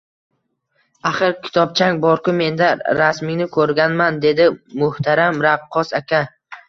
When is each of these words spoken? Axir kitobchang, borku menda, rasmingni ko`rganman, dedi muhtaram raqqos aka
Axir 1.09 1.33
kitobchang, 1.47 1.99
borku 2.05 2.33
menda, 2.39 2.71
rasmingni 3.01 3.47
ko`rganman, 3.59 4.21
dedi 4.27 4.49
muhtaram 4.85 5.43
raqqos 5.49 5.95
aka 6.01 6.25